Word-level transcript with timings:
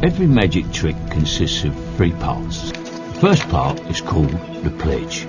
Every 0.00 0.28
magic 0.28 0.70
trick 0.70 0.94
consists 1.10 1.64
of 1.64 1.74
three 1.96 2.12
parts. 2.12 2.70
The 2.70 3.18
first 3.20 3.48
part 3.48 3.80
is 3.90 4.00
called 4.00 4.30
the 4.62 4.70
pledge. 4.70 5.24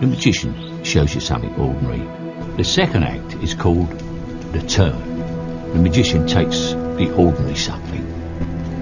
The 0.00 0.08
magician 0.08 0.82
shows 0.82 1.14
you 1.14 1.20
something 1.20 1.54
ordinary. 1.54 2.02
The 2.56 2.64
second 2.64 3.04
act 3.04 3.34
is 3.34 3.54
called 3.54 3.88
the 4.52 4.60
turn. 4.62 5.72
The 5.72 5.78
magician 5.78 6.26
takes 6.26 6.72
the 6.98 7.14
ordinary 7.16 7.54
something 7.54 8.04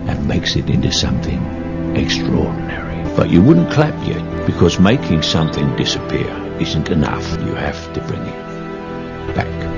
and 0.09 0.27
makes 0.27 0.57
it 0.57 0.71
into 0.71 0.91
something 0.91 1.95
extraordinary. 1.95 3.05
But 3.15 3.29
you 3.29 3.43
wouldn't 3.43 3.71
clap 3.71 4.09
yet 4.09 4.47
because 4.47 4.81
making 4.81 5.21
something 5.21 5.77
disappear 5.77 6.31
isn't 6.59 6.89
enough. 6.89 7.31
You 7.43 7.55
have 7.57 7.93
to 7.93 8.01
bring 8.01 8.23
it 8.23 9.35
back, 9.35 9.76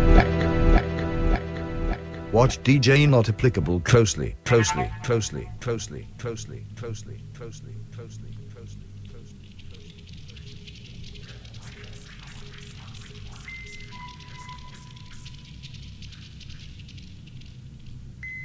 Watch 2.31 2.63
DJ 2.63 3.09
Not 3.09 3.31
Applicable 3.31 3.81
closely, 3.81 4.37
closely, 4.45 4.91
closely, 5.03 5.49
closely, 5.61 6.07
closely, 6.19 6.67
closely, 6.77 7.25
closely, 7.35 7.75
closely, 7.95 8.35
closely. 8.53 8.85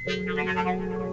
closely. 0.06 1.03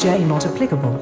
DJ 0.00 0.26
not 0.26 0.46
applicable. 0.46 0.98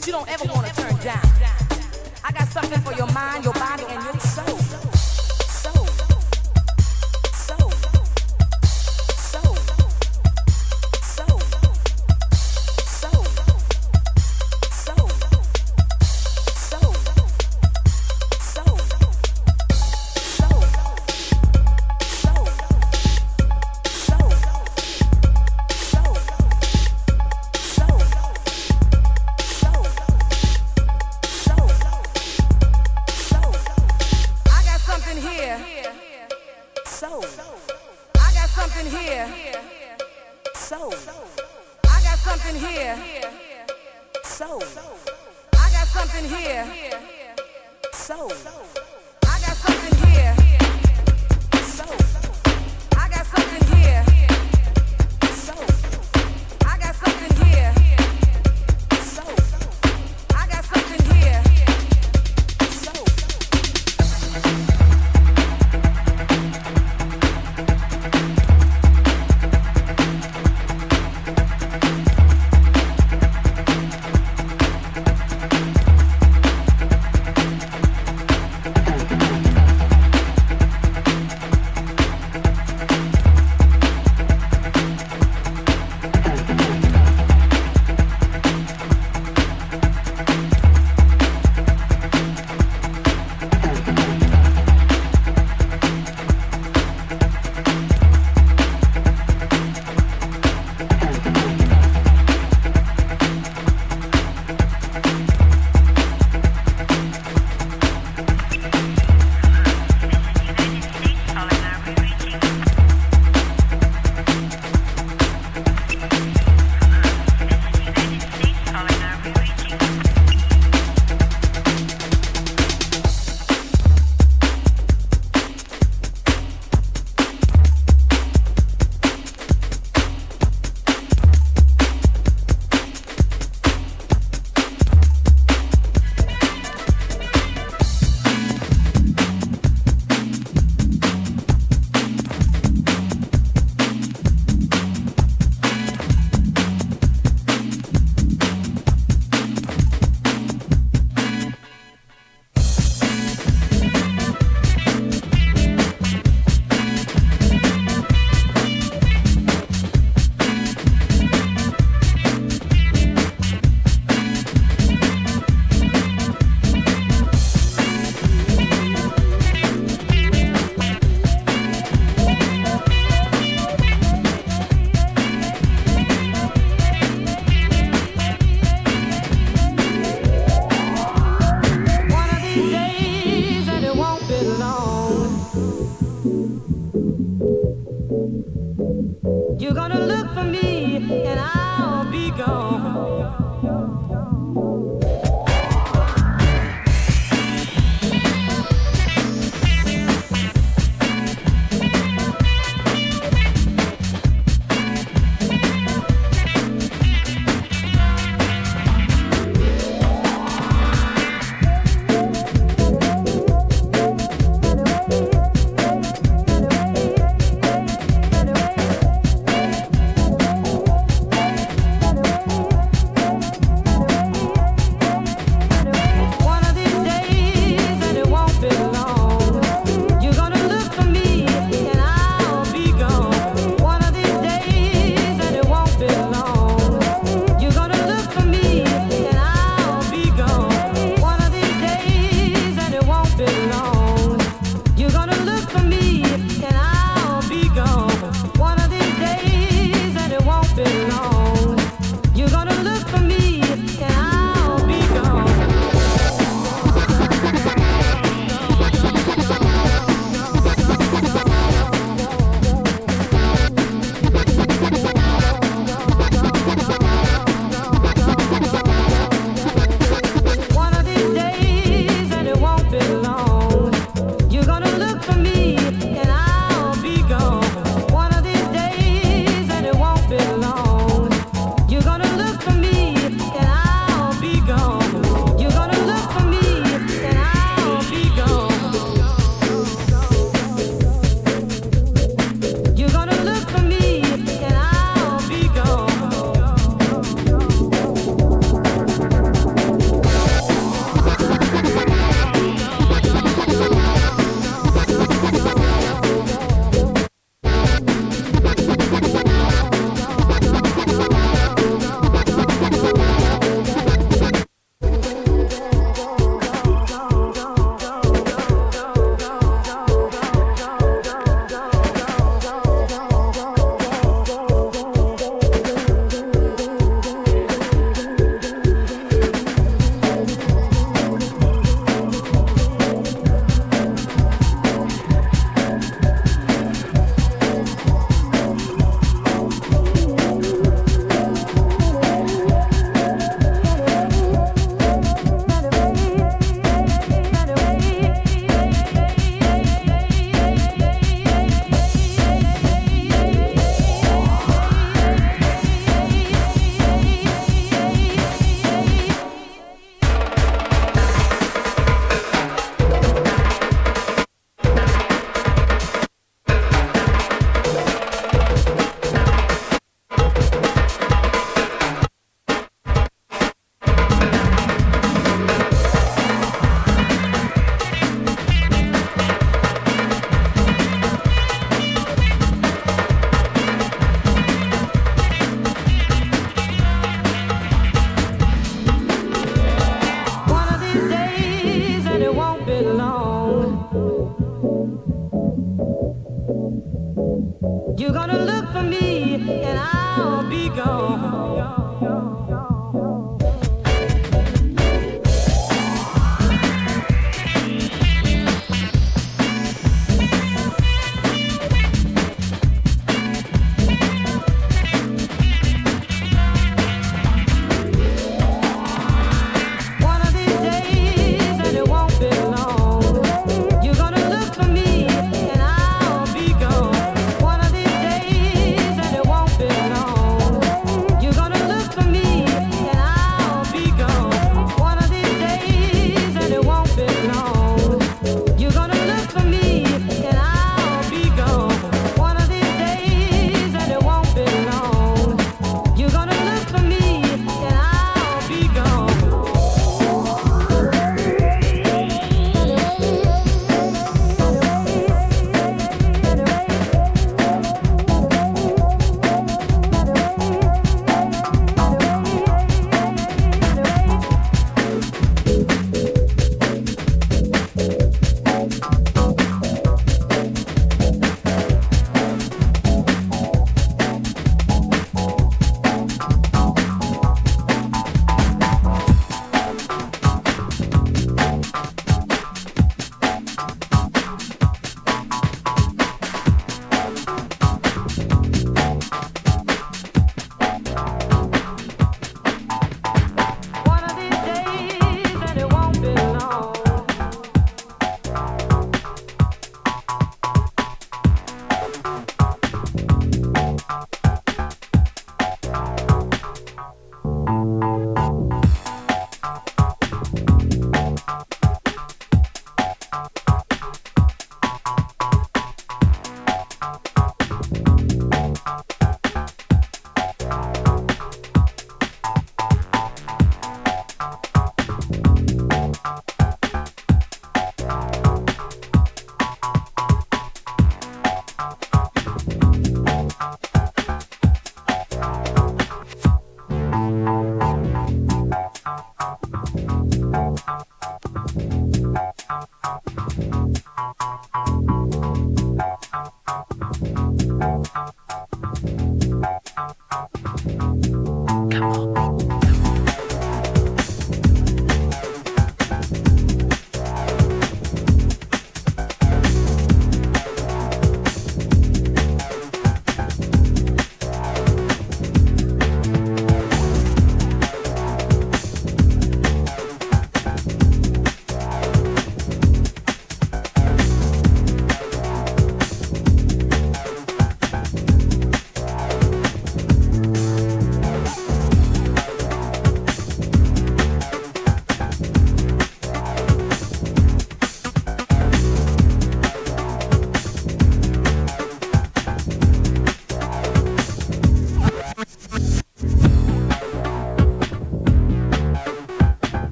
that 0.00 0.06
you 0.06 0.12
don't 0.12 0.28
ever 0.30 0.44
want 0.54 0.66
to 0.66 0.74
turn 0.74 0.96
down. 1.04 1.20
I 2.24 2.32
got 2.32 2.48
something 2.48 2.80
for 2.80 2.92
your 2.94 3.10
mind, 3.12 3.44
your 3.44 3.54
body, 3.54 3.84
and 3.88 4.04
your 4.04 4.20
soul. 4.20 4.59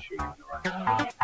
Sure 0.00 0.34
you 0.64 1.17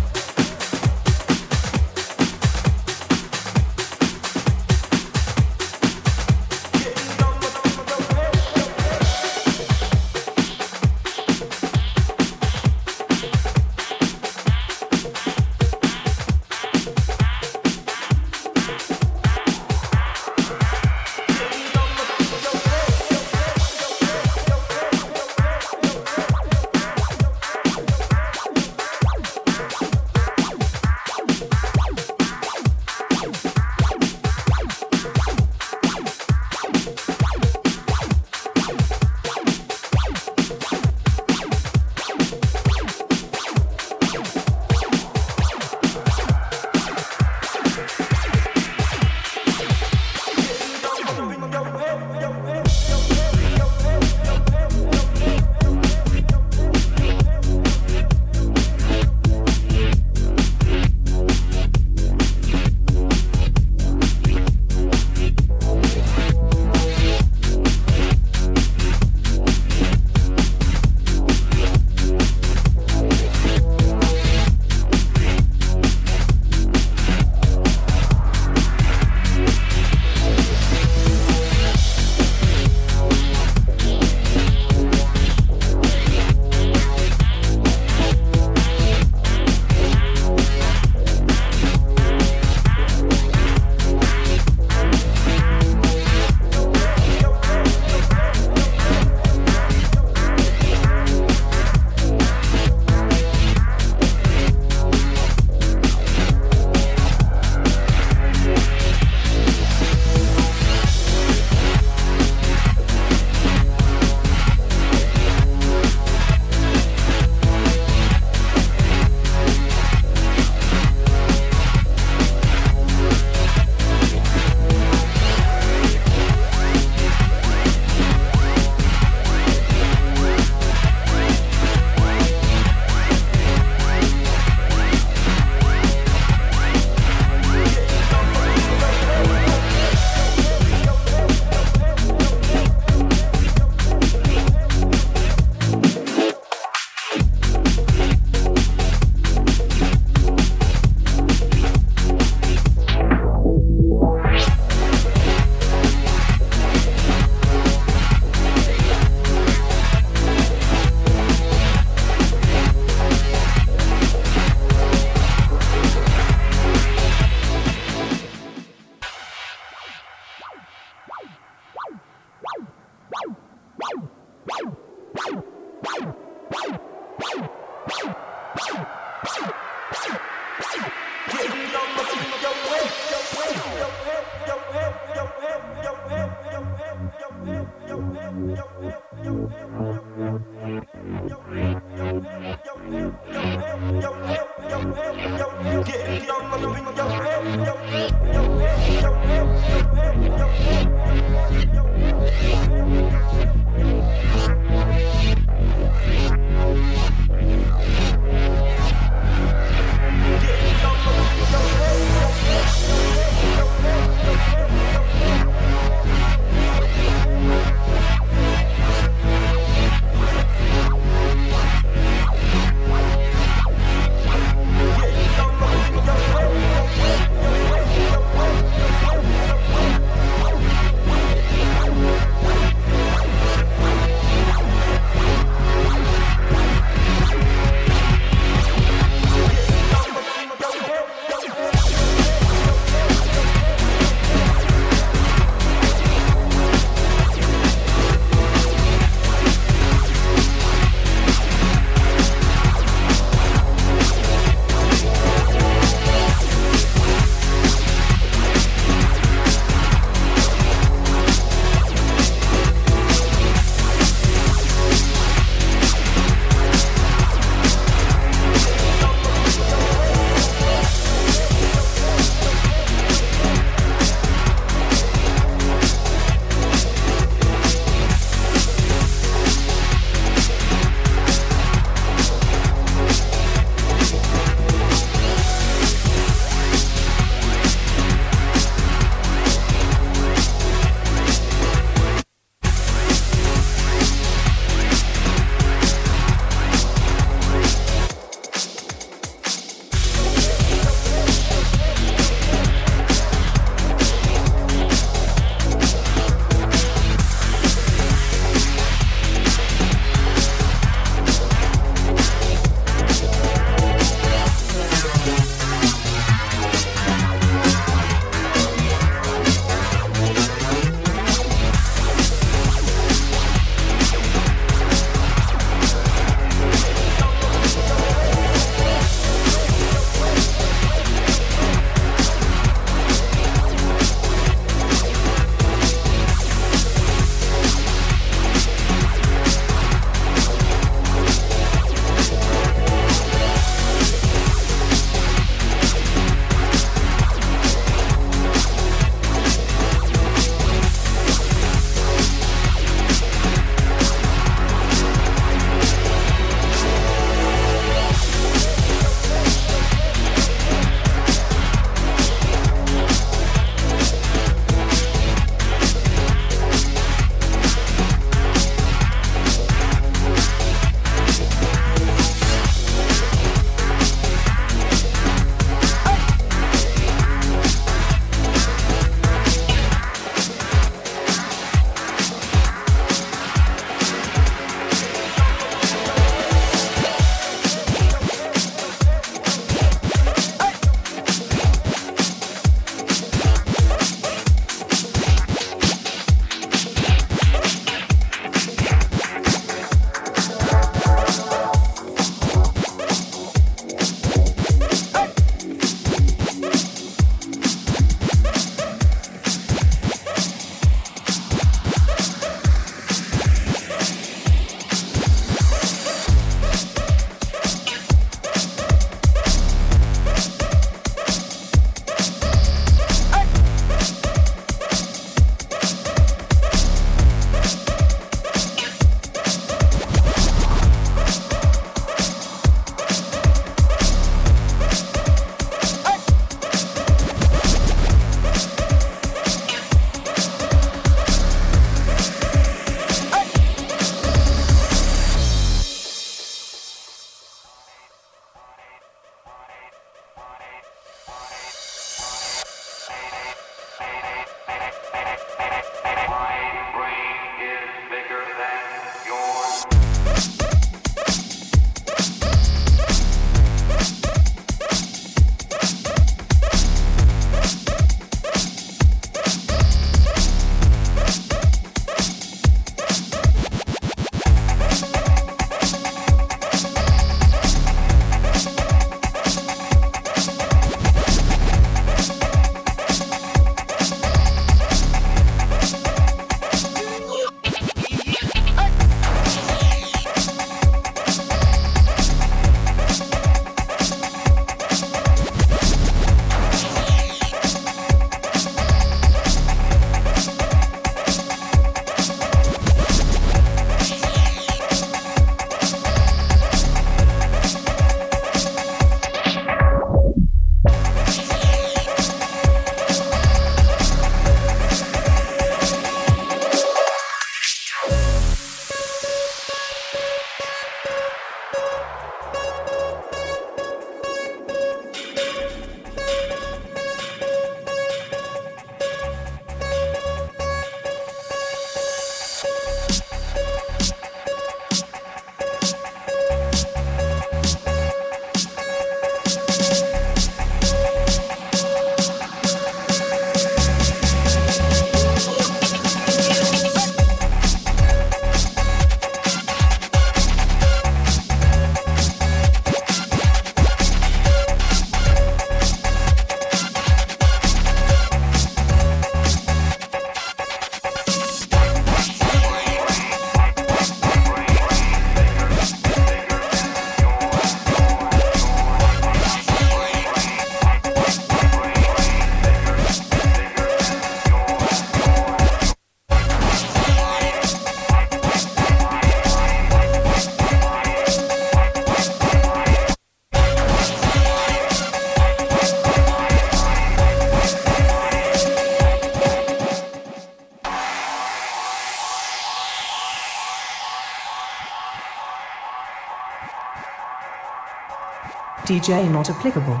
DJ 599.02 599.28
not 599.32 599.50
applicable. 599.50 600.00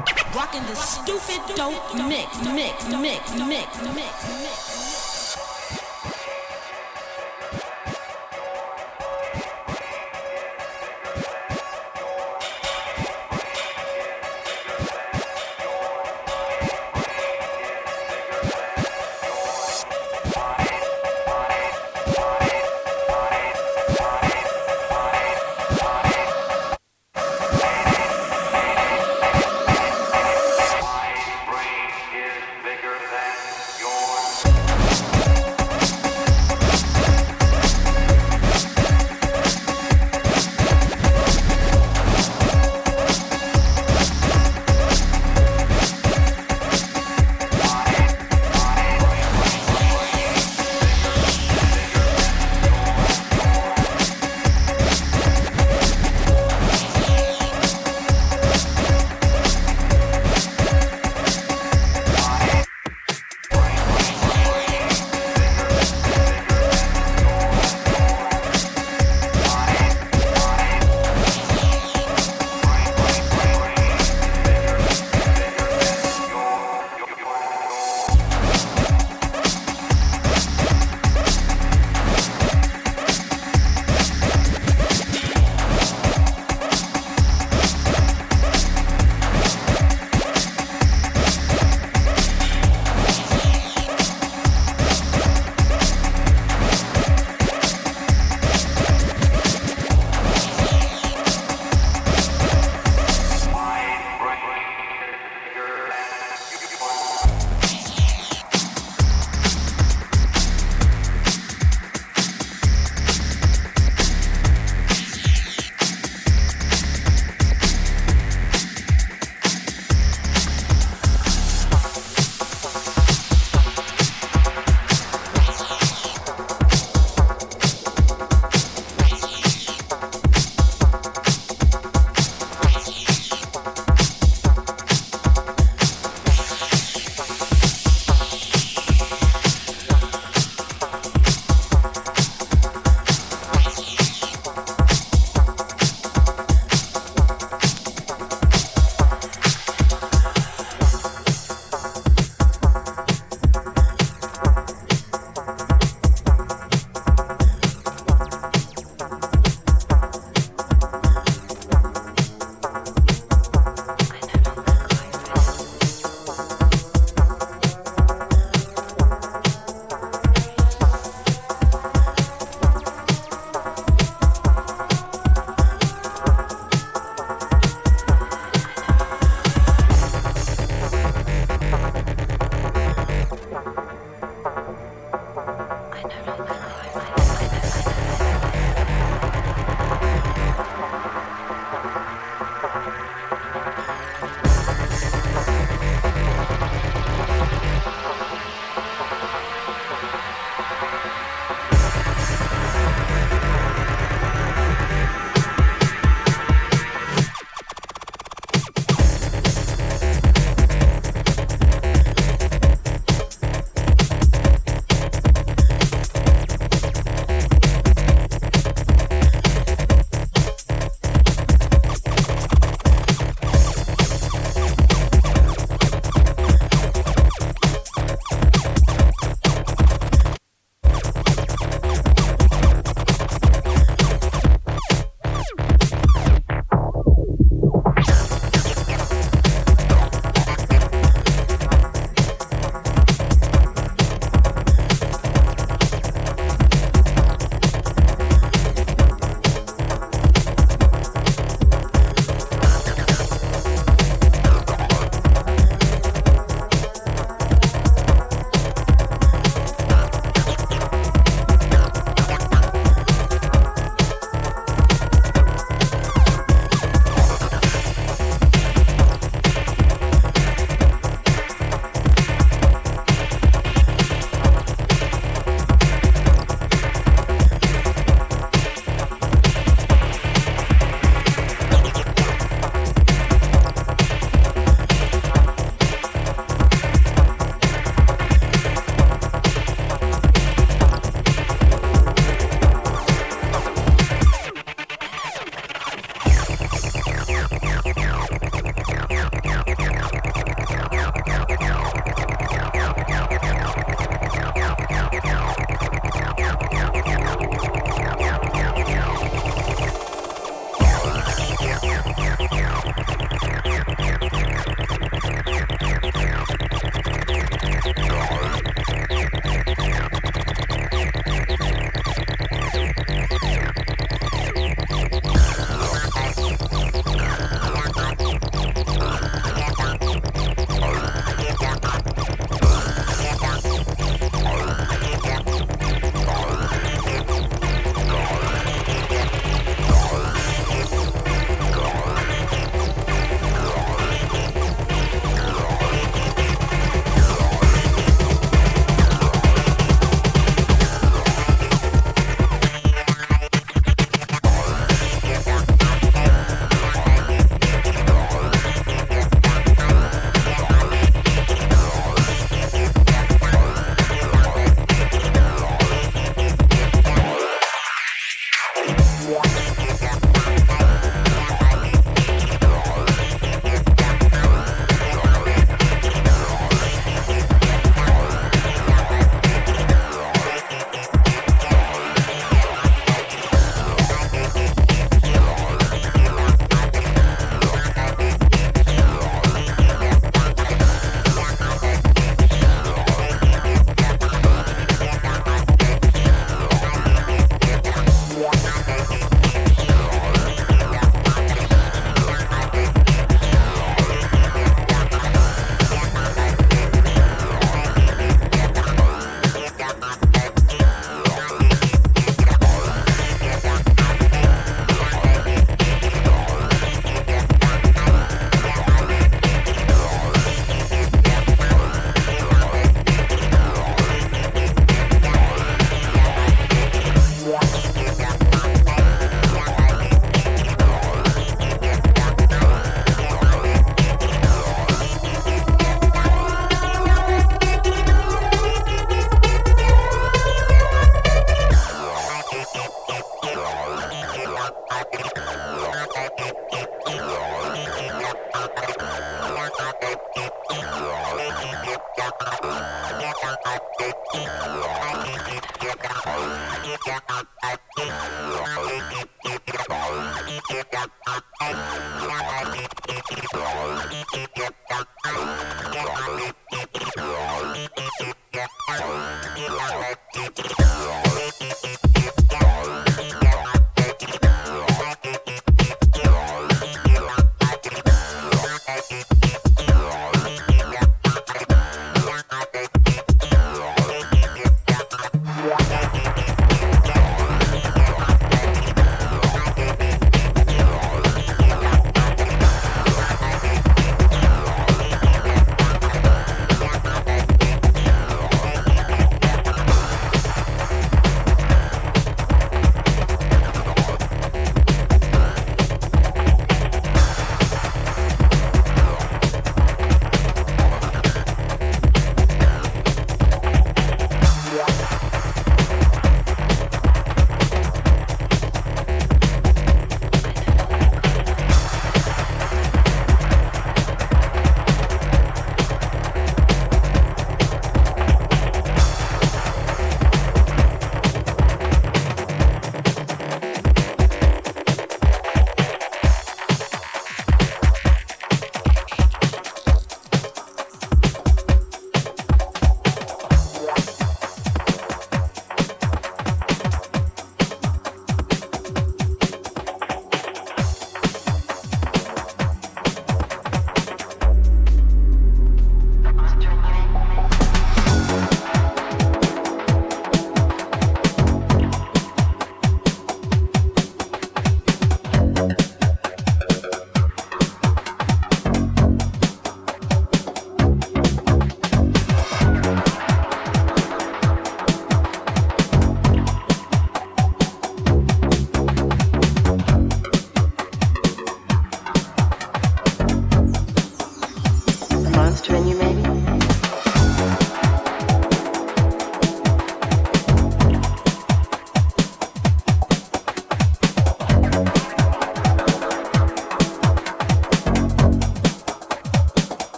The 0.68 0.76
stupid 0.76 1.56
dope 1.56 1.92
mix, 2.06 2.40
mix, 2.44 2.88
mix, 2.88 3.34
mix, 3.34 3.82
mix, 3.94 4.41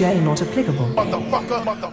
Not 0.00 0.40
applicable. 0.40 0.86
Motherfucker, 0.96 1.62
motherfucker, 1.62 1.89